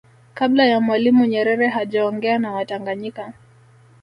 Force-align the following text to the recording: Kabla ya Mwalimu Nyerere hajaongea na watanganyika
Kabla 0.33 0.65
ya 0.65 0.79
Mwalimu 0.79 1.25
Nyerere 1.25 1.67
hajaongea 1.67 2.39
na 2.39 2.51
watanganyika 2.51 3.33